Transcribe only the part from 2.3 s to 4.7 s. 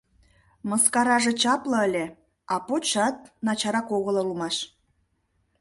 а почшат начарак огыл улмаш!